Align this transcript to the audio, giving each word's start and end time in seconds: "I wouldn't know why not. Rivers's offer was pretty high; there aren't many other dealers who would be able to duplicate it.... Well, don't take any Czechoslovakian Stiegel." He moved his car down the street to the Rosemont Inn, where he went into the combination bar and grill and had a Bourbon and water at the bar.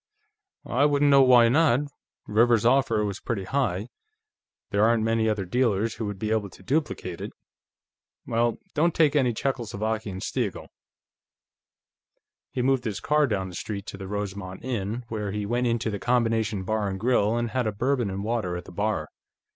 "I 0.65 0.85
wouldn't 0.85 1.11
know 1.11 1.21
why 1.21 1.47
not. 1.47 1.81
Rivers's 2.25 2.65
offer 2.65 3.05
was 3.05 3.19
pretty 3.19 3.43
high; 3.43 3.89
there 4.71 4.83
aren't 4.83 5.03
many 5.03 5.29
other 5.29 5.45
dealers 5.45 5.93
who 5.93 6.07
would 6.07 6.17
be 6.17 6.31
able 6.31 6.49
to 6.49 6.63
duplicate 6.63 7.21
it.... 7.21 7.31
Well, 8.25 8.57
don't 8.73 8.95
take 8.95 9.15
any 9.15 9.31
Czechoslovakian 9.31 10.19
Stiegel." 10.23 10.69
He 12.49 12.63
moved 12.63 12.85
his 12.85 12.99
car 12.99 13.27
down 13.27 13.49
the 13.49 13.53
street 13.55 13.85
to 13.89 13.97
the 13.99 14.07
Rosemont 14.07 14.65
Inn, 14.65 15.05
where 15.09 15.31
he 15.31 15.45
went 15.45 15.67
into 15.67 15.91
the 15.91 15.99
combination 15.99 16.63
bar 16.63 16.87
and 16.87 16.99
grill 16.99 17.37
and 17.37 17.51
had 17.51 17.67
a 17.67 17.71
Bourbon 17.71 18.09
and 18.09 18.23
water 18.23 18.57
at 18.57 18.65
the 18.65 18.71
bar. 18.71 19.07